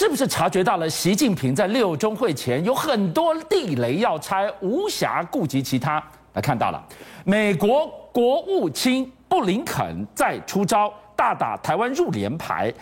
[0.00, 6.02] 是不是察觉到了习近平在六中会前有很多地雷要拆，无暇顾及其他？
[6.32, 6.82] 来看到了，
[7.22, 12.72] 美国国务卿布林肯在出招，大打台湾入联牌。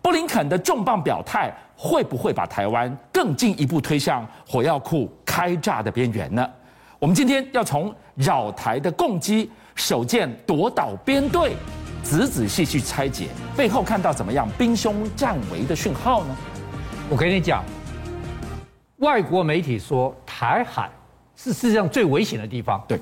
[0.00, 6.48] 布林肯的重磅表态，会不会把台湾更进一步推向火药库开炸的边缘呢？
[7.00, 11.56] 我们今天要从扰台的攻击首舰夺岛编队，
[12.04, 13.26] 仔仔细细拆解
[13.56, 16.36] 背后看到怎么样兵凶战危的讯号呢？
[17.10, 17.64] 我跟你讲，
[18.98, 20.88] 外国媒体说台海
[21.34, 23.00] 是世界上最危险的地方，对，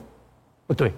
[0.66, 0.90] 不对？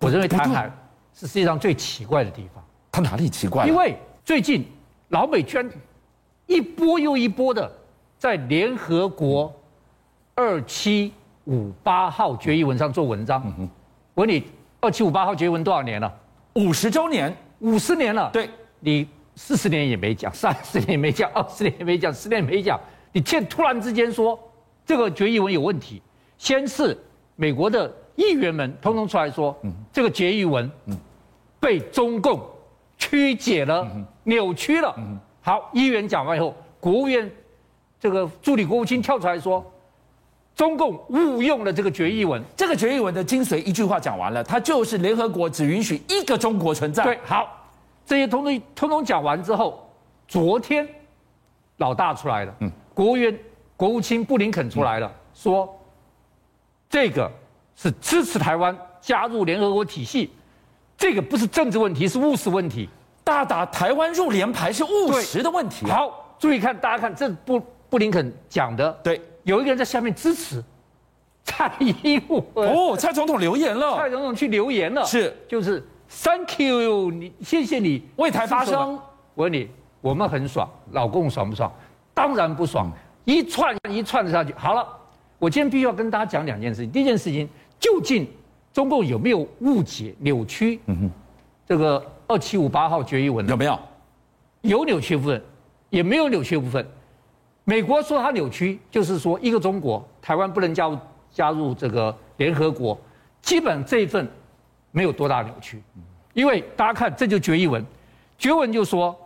[0.00, 0.68] 我认为台海
[1.14, 2.64] 是世界上最奇怪的地方。
[2.90, 3.64] 它哪里奇怪？
[3.64, 4.66] 因为最近
[5.10, 5.70] 老美居然
[6.46, 7.70] 一波又一波的
[8.18, 9.54] 在联合国
[10.34, 11.12] 二七
[11.44, 13.40] 五八号决议文上做文章。
[13.56, 13.70] 嗯
[14.14, 14.42] 我问你，
[14.80, 16.12] 二七五八号决议文多少年了？
[16.54, 18.28] 五十周年，五十年了。
[18.32, 22.78] 对，你四十年也没讲，三十年也没讲， 二十年也没讲，十年也没讲。
[23.12, 24.36] 你现突然之间说
[24.84, 26.02] 这个决议文有问题，
[26.36, 26.98] 先是
[27.36, 29.56] 美国的议员们通通出来说，
[29.92, 30.68] 这个决议文
[31.60, 32.44] 被中共
[32.98, 33.88] 曲解了、
[34.24, 34.92] 扭曲了。
[35.40, 37.30] 好，议员讲完以后，国务院
[38.00, 39.64] 这个助理国务卿跳出来说。
[40.56, 47.04] 中共误用了这个决议文，这个决议文的精髓一句话讲完了，它就是联合国只允许一个中国存在。
[47.04, 47.57] 对，好，
[48.08, 49.86] 这些通通通通讲完之后，
[50.26, 50.88] 昨天
[51.76, 53.38] 老大出来了，嗯，国务院
[53.76, 55.78] 国务卿布林肯出来了，嗯、说
[56.88, 57.30] 这个
[57.76, 60.30] 是支持台湾加入联合国体系，
[60.96, 62.88] 这个不是政治问题，是务实问题，
[63.22, 65.84] 大打台湾入联排是务实的问题。
[65.84, 69.20] 好，注意看，大家看这布布林肯讲的，对。
[69.42, 70.64] 有一个人在下面支持
[71.44, 78.94] 蔡英文哦，蔡总统留言了，蔡总统去留言了，是就是 Thank you，你谢谢你为台发声。
[79.34, 79.68] 我问你，
[80.00, 81.70] 我们很爽，老公爽不爽？
[82.14, 82.90] 当然不爽，
[83.24, 84.52] 一串一串的下去。
[84.54, 84.86] 好了，
[85.38, 86.90] 我今天必须要跟大家讲两件事情。
[86.90, 88.26] 第一件事情，究竟
[88.72, 90.80] 中共有没有误解、扭曲？
[90.86, 91.10] 嗯哼，
[91.66, 93.78] 这个二七五八号决议文有没有？
[94.62, 95.42] 有扭曲部分，
[95.90, 96.84] 也没有扭曲部分。
[97.64, 100.98] 美国说它扭曲，就是说一个中国，台湾不能加入
[101.30, 102.98] 加入这个联合国，
[103.42, 104.26] 基本这一份
[104.90, 105.82] 没有多大扭曲，
[106.34, 107.84] 因为大家看这就决议文，
[108.38, 109.16] 决议文就说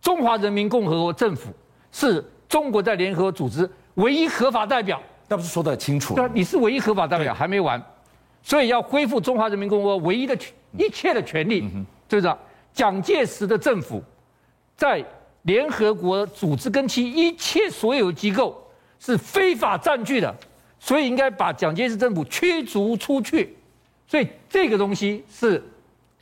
[0.00, 1.50] 中华人民共和国政府
[1.92, 6.14] 是中国在联合组织唯一合法代表，那不是说的很清楚？
[6.14, 7.82] 对，你是唯一合法代表还没完，
[8.42, 10.36] 所以要恢复中华人民共和国唯一的
[10.76, 11.68] 一切的权利，
[12.08, 12.34] 就是。
[12.74, 14.02] 蒋介石的政府
[14.76, 15.04] 在。
[15.42, 18.60] 联合国组织跟其一切所有机构
[18.98, 20.34] 是非法占据的，
[20.78, 23.56] 所以应该把蒋介石政府驱逐出去。
[24.08, 25.62] 所以这个东西是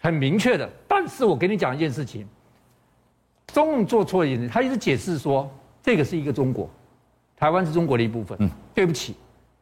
[0.01, 0.69] 很明确的。
[0.87, 2.27] 但是我跟你讲一件事情，
[3.55, 5.51] 中共做错了一件事，他一直解释说
[5.83, 6.69] 这个是一个中国，
[7.37, 8.37] 台湾是中国的一部分。
[8.41, 9.15] 嗯，对不起，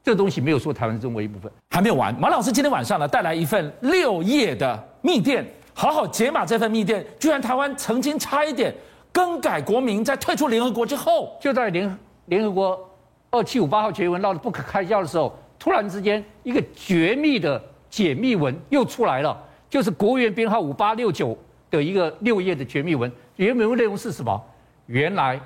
[0.03, 1.53] 这东西没有说台湾是中国一部分。
[1.71, 8.75] 还没有完，马老师今天晚上呢带来一份六页的密电，好好解码这份密电，居然台湾曾经差一点。
[9.13, 12.91] 更改国名，在退出联合国之后，就在联联合国
[13.31, 17.63] 二七五八号决议文闹得不可开交的时候，突然之间一个绝密的
[17.95, 19.41] 解密文又出来了，
[19.71, 21.39] 就是国务院编号五八六九
[21.71, 23.11] 的一个六页的绝密文。
[23.37, 24.45] 原文内容是什么？
[24.87, 25.41] 原来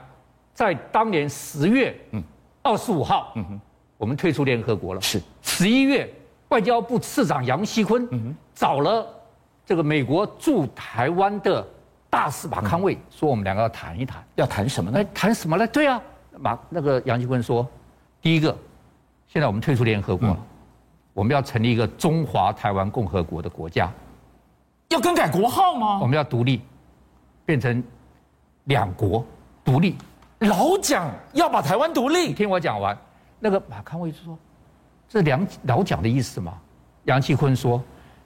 [0.54, 1.94] 在当年十月
[2.62, 3.60] 二十五号，嗯哼，
[3.98, 5.00] 我们退出联合国了。
[5.02, 6.10] 是十一月，
[6.48, 8.08] 外交部次长杨锡坤，
[8.54, 9.06] 找了
[9.66, 11.66] 这个美国驻台湾的。
[12.10, 15.04] 大使马康卫说：“我们两个要谈一谈，要谈什么呢？
[15.12, 15.66] 谈什么呢？
[15.66, 16.00] 对啊，
[16.38, 17.68] 马那个杨锡坤说，
[18.22, 18.56] 第一个，
[19.26, 20.34] 现在我们退出联合国，
[21.18, 23.92] 我们要成立一个中华台湾共和国的国家，
[24.90, 25.98] 要更改国号吗？
[26.00, 26.62] 我们要独立，
[27.44, 27.82] 变成
[28.66, 29.26] 两国
[29.64, 29.96] 独立。
[30.38, 32.96] 老蒋要把台湾独立，听我讲完。
[33.40, 34.38] 那个马康卫就说，
[35.08, 36.56] 这两老蒋的意思吗？
[37.06, 37.82] 杨锡堃说，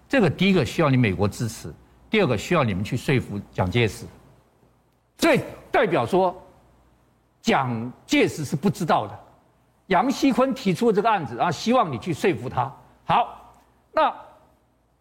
[0.07, 1.73] 这个第一个需要你美国支持。”
[2.11, 4.05] 第二个需要你们去说服蒋介石，
[5.17, 6.37] 所以代表说，
[7.41, 9.19] 蒋介石是不知道的。
[9.87, 12.71] 杨锡坤提出了这个案子，然后希望你去说服他。
[13.05, 13.53] 好，
[13.93, 14.15] 那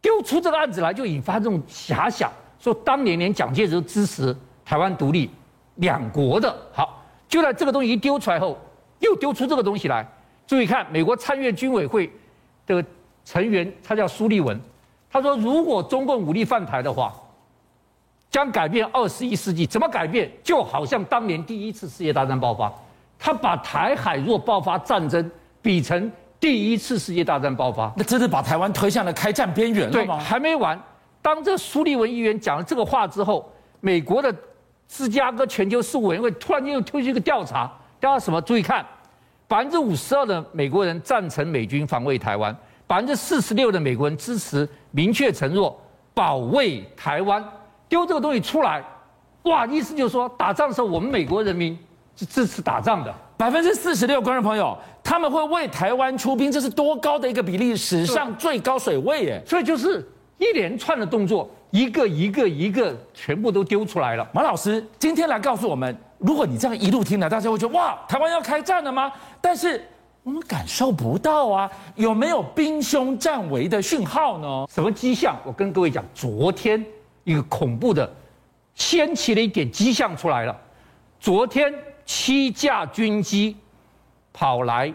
[0.01, 5.29] 丢出这个案子来，就引发这种遐想，说当年连蒋介石都支持台湾独立
[5.75, 6.55] 两国的。
[6.73, 8.57] 好，就在这个东西一丢出来后，
[8.99, 10.05] 又丢出这个东西来。
[10.47, 12.11] 注意看，美国参院军委会
[12.65, 12.83] 的
[13.23, 14.59] 成员，他叫苏立文。
[15.09, 17.13] 他说：“如果中共武力犯台的话，
[18.29, 19.65] 将改变二十一世纪。
[19.65, 20.31] 怎么改变？
[20.41, 22.73] 就好像当年第一次世界大战爆发，
[23.19, 25.29] 他把台海若爆发战争
[25.61, 26.09] 比成
[26.41, 30.17] 第一次世界大战爆发，那真的把台湾推向了开战边缘了吗？
[30.17, 30.77] 对，还没完。
[31.21, 33.47] 当这苏利文议员讲了这个话之后，
[33.79, 34.35] 美国的
[34.87, 38.41] 芝加哥全球事务委员会突然间又推出一个调查，调查什么？
[38.41, 38.83] 注意看，
[39.47, 42.53] 百分之五十二的美国人赞成美军防卫台湾，
[42.87, 45.79] 百分之四十六的美国人支持明确承诺
[46.13, 47.43] 保卫台湾。
[47.87, 48.83] 丢这个东西出来，
[49.43, 49.67] 哇！
[49.67, 51.77] 意思就是说，打仗的时候我们美国人民
[52.15, 53.13] 是支持打仗的。
[53.37, 54.77] 百分之四十六，观众朋友，
[55.11, 59.43] 他们会为台湾出兵，这是多高的一个比例，史上最高水位耶！
[59.45, 60.01] 所以就是
[60.37, 64.25] 一连串的动作，一个一个一个全部都丢出来了。
[64.33, 69.11] 马老师今天来告诉我们，如果你这样一路听来，大家会觉得哇，台湾要开战了吗？
[69.41, 69.85] 但是
[70.23, 74.65] 我们感受不到啊，有没有兵凶战危的讯号呢？
[74.71, 75.37] 什么迹象？
[75.43, 76.81] 我跟各位讲，昨天
[77.25, 78.09] 一个恐怖的
[78.75, 80.57] 掀起了一点迹象出来了，
[81.19, 81.69] 昨天。
[82.03, 83.55] 七架军机
[84.33, 84.93] 跑来，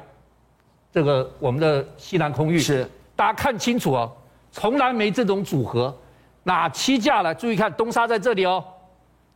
[0.92, 4.12] 这个我们的西南空域是，大家看清楚哦，
[4.50, 5.94] 从来没这种组合，
[6.42, 7.34] 哪七架来？
[7.34, 8.64] 注意看，东沙在这里哦，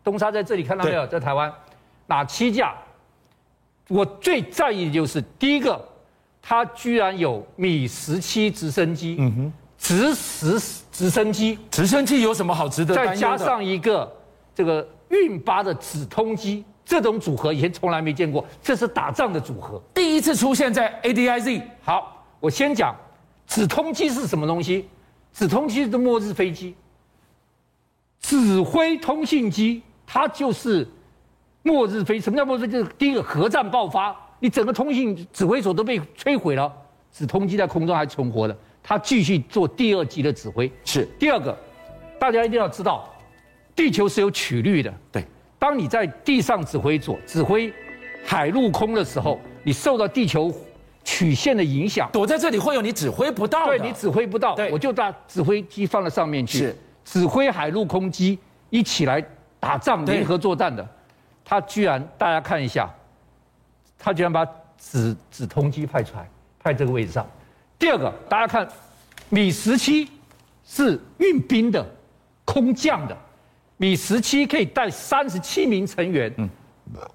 [0.02, 1.06] 东沙在这里，看到没有？
[1.06, 1.52] 在台湾，
[2.06, 2.74] 哪七架？
[3.88, 5.80] 我最在意的就是第一个，
[6.40, 12.94] 它居然有米十七直升机，嗯哼，直十直升机，直升机有什么好值得？
[12.94, 14.10] 再加上一个
[14.54, 16.64] 这个运八的直通机。
[16.90, 21.62] 这种组合以前从来没见过，这是打仗的组合，第一次出现在 ADIZ。
[21.82, 22.96] 好，我先讲，
[23.46, 24.88] 指通机是什么东西？
[25.32, 26.74] 指通机是末日飞机，
[28.20, 30.84] 指挥通信机，它就是
[31.62, 32.18] 末日飞。
[32.18, 32.66] 什么叫末日？
[32.66, 36.72] 就是第一个核战爆发，你整个通信指挥所都被摧毁了，
[37.12, 40.68] 指通机在空中还存活的，它继续做第二级的指挥。
[40.84, 41.56] 是第二个，
[42.18, 43.08] 大家一定要知道，
[43.76, 45.24] 地球是有曲率的，对。
[45.60, 47.72] 当你在地上指挥左指挥
[48.24, 50.50] 海陆空的时候，你受到地球
[51.04, 53.78] 曲线的影响，躲在这里会有你指挥不到的。
[53.78, 58.38] 对，你指挥不到，我就把指挥机放在上面去，是指挥海陆空机
[58.70, 59.22] 一起来
[59.60, 60.86] 打仗联合作战的。
[61.44, 62.88] 他居然，大家看一下，
[63.98, 64.46] 他居然把
[64.78, 66.26] 指指通机派出来，
[66.58, 67.26] 派这个位置上。
[67.78, 68.66] 第二个，大家看，
[69.28, 70.08] 米十七
[70.64, 71.84] 是运兵的，
[72.46, 73.14] 空降的。
[73.80, 76.46] 米十七可以带三十七名成员，嗯，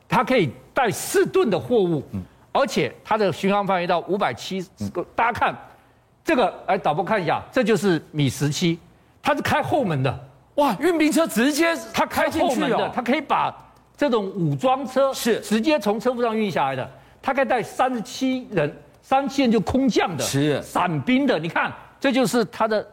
[0.09, 5.06] 它可以带四吨的货物，嗯，而且它的巡航范围到五百七十个。
[5.15, 5.56] 大家看
[6.23, 8.79] 这个，来导播看一下，这就是米十七，
[9.21, 13.56] 它是开后门的，哇，运兵车直接它开进去的，它可以把
[13.95, 15.39] 这种武装车是。
[15.41, 16.91] 直接从车夫上运下来的，
[17.21, 20.59] 它可以带三十七人，三十七人就空降的，是。
[20.63, 22.83] 伞兵的，你看这就是它的。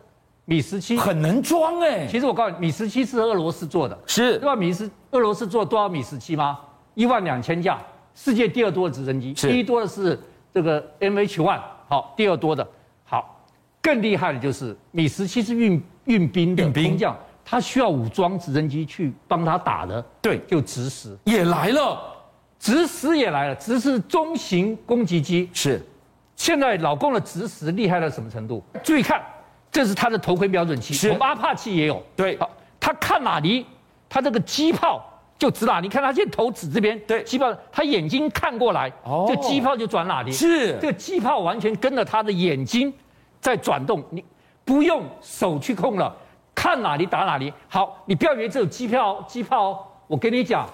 [0.44, 0.96] 米十七。
[0.96, 4.38] 很能装哎，其实我告诉你，米十七是俄罗斯做的，是。
[4.38, 4.56] 对吧？
[4.56, 6.58] 米十俄罗斯做多少米十七吗？
[6.94, 7.78] 一万两千架，
[8.14, 10.18] 世界第二多的直升机，第一多的是
[10.52, 12.66] 这个 MH One，好，第二多的，
[13.04, 13.44] 好，
[13.80, 16.98] 更厉害的就是米十七是运运兵的兵。
[16.98, 21.98] 将，他需要武装直升机去帮他打的，对，就直十也来了，
[22.58, 25.80] 直十也来了，直是中型攻击机，是，
[26.36, 28.62] 现在老共的直十厉害到什么程度？
[28.82, 29.22] 注意看。
[29.72, 32.00] 这是它的头盔瞄准器，我们阿帕奇也有。
[32.14, 32.48] 对，好，
[32.78, 33.66] 他看哪里，
[34.06, 35.02] 他这个机炮
[35.38, 35.86] 就指哪里。
[35.86, 40.30] 你看他现在头指这边，对，机炮，他眼睛看过来，哦，这机炮就转哪里。
[40.30, 42.92] 是，这个机炮完全跟着他的眼睛
[43.40, 44.22] 在转动，你
[44.62, 46.14] 不用手去控了，
[46.54, 47.50] 看哪里打哪里。
[47.66, 50.68] 好，你不要以为这有机炮，机炮，我跟你讲，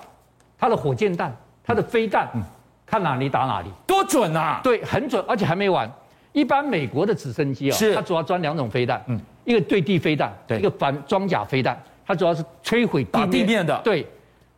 [0.58, 2.42] 它的火箭弹，它的飞弹，嗯，
[2.84, 4.60] 看哪里打哪里，多准啊！
[4.64, 5.88] 对，很准，而且还没完。
[6.32, 14.06] 一般美国的直升机啊，它主要装两种飞弹，嗯，一个对地飞弹，对，一个反装甲飞弹，它主要是摧毁地面，地面的，对，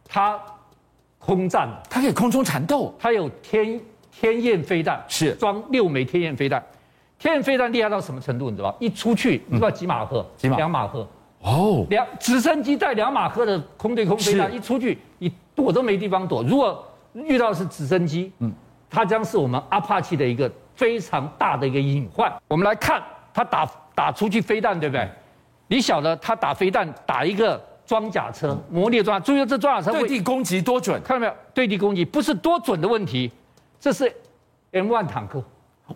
[0.06, 0.38] 它
[1.18, 6.62] 空战，它可以空中缠斗，它有天天焰飞弹，是装六枚天焰飞弹，
[7.18, 8.50] 天焰飞弹厉害到什么程度？
[8.50, 8.76] 你知道吧？
[8.80, 10.26] 一出去，你知道几马赫？
[10.36, 10.56] 几马？
[10.56, 11.06] 两马赫。
[11.42, 16.42] 哦，两直升机带两马赫的空对空飞弹，一出去，你躲都没地方躲。
[16.42, 16.84] 如果
[17.14, 18.52] 遇到是直升机，嗯，
[18.90, 20.50] 它将是我们阿帕奇的一个。
[20.80, 22.32] 非常大的一个隐患。
[22.48, 23.02] 我们来看
[23.34, 25.06] 他打打出去飞弹，对不对？
[25.68, 31.34] 你晓得他打飞弹打一个装甲车，磨砺装，注意这装甲车对地攻击多准，看到没有？
[31.52, 33.30] 对地攻击不是多准的问题，
[33.78, 34.10] 这是
[34.72, 35.44] M1 坦克。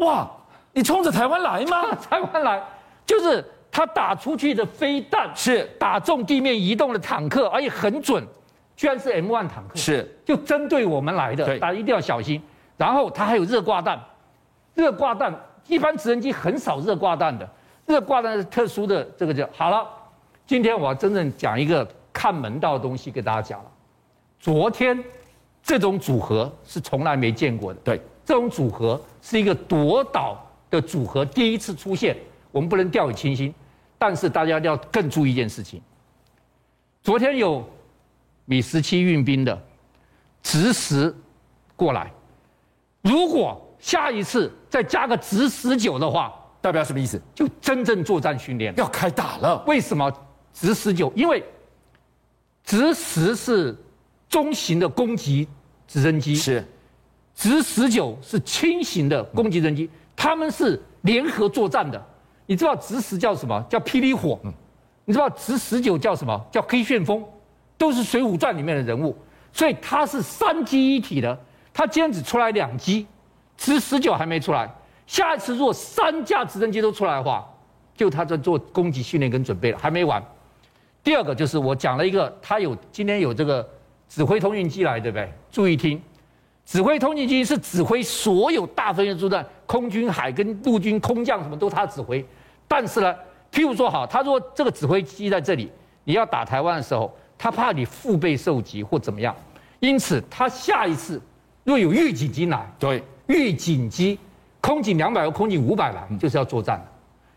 [0.00, 0.30] 哇，
[0.74, 1.94] 你冲着台湾来吗？
[2.10, 2.62] 台湾来，
[3.06, 8.22] 就是他打出去的飞弹是打中地面移动的坦克，而且很准，
[8.76, 12.42] 居然是 M1 坦克，是就针对我们来的，大家一定要小心。
[12.76, 13.98] 然后他还有热挂弹。
[14.75, 15.35] 热挂弹
[15.66, 17.49] 一般直升机很少热挂弹的，
[17.87, 19.87] 热挂弹是特殊的，这个叫好了。
[20.47, 23.71] 今天我要真正讲一个看门道的东西给大家讲了。
[24.38, 25.02] 昨天
[25.62, 30.37] 这种组合是从来没见过的，对，这种组合是一个夺岛
[30.69, 32.14] 的组合，第一次出现，
[32.52, 33.54] 我们不能掉以轻心。
[33.97, 35.81] 但是大家要更注意一件事情，
[37.02, 37.66] 昨天有
[38.45, 39.59] 米十七运兵的
[40.43, 41.14] 直十
[41.75, 42.12] 过来。
[43.00, 47.20] 如果下一次再加个直十九的话，代表什么意思？
[47.34, 49.62] 就真正作战训练要开打了。
[49.66, 50.10] 为什么
[50.54, 51.12] 直十九？
[51.14, 51.44] 因为
[52.64, 53.76] 直十是
[54.26, 55.46] 中型的攻击
[55.86, 56.66] 直升机，是
[57.34, 62.02] 直十九是轻型的攻击直升机，他们是联合作战的。
[62.46, 63.62] 你知道直十叫什么？
[63.68, 64.40] 叫霹雳火。
[65.04, 66.42] 你知道直十九叫什么？
[66.50, 67.22] 叫黑旋风，
[67.76, 69.14] 都是《水浒传》里面的人物，
[69.52, 71.38] 所以它是三机一体的。
[71.74, 73.06] 它今天只出来两机，
[73.56, 74.68] 直十九还没出来。
[75.06, 77.46] 下一次如果三架直升机都出来的话，
[77.94, 80.23] 就他在做攻击训练跟准备了，还没完。
[81.02, 83.68] 第二个就是我讲了一个，他有今天有这个
[84.08, 85.30] 指挥通讯机来，对不对？
[85.50, 86.00] 注意听，
[86.64, 92.25] 指挥通讯机是指挥所有大分队作战，空军、海跟陆军空降什么都他指挥。
[92.66, 93.14] 但是呢，
[93.52, 95.70] 譬如说好，他说这个指挥机在这里，
[96.04, 99.37] 你要打台湾的时候，他怕你腹背受敌或怎么样，
[99.80, 101.20] 因此他下一次
[101.64, 104.19] 若有预警机来，对，预警机。
[104.61, 106.87] 空警两百和，空警五百吧，就是要作战的。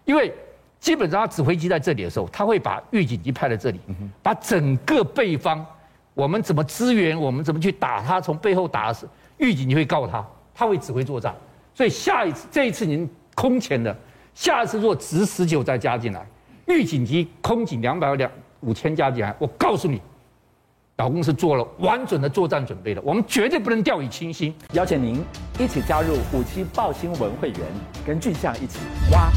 [0.06, 0.34] 因为
[0.79, 3.82] 基本上他指挥机在这里的时候，他会把预警机派在这里，
[4.24, 5.65] 把整个背方，
[6.13, 8.96] 我们怎么支援，我们怎么去打他，从背后打
[9.39, 10.25] 预警机会告诉他，
[10.56, 11.36] 他会指挥作战。
[11.75, 13.94] 所以下一次这一次您空前的，
[14.34, 16.25] 下一次如果直十九再加进来，
[16.67, 20.01] 预警机空警两百个两五千加进来，我告诉你。
[20.97, 24.51] 老公是做了完整的作战准备的，我们绝对不能掉以轻心。
[24.73, 25.23] 邀请您
[25.59, 27.59] 一起加入五七报新闻会员，
[28.03, 28.79] 跟俊相一起
[29.11, 29.29] 挖。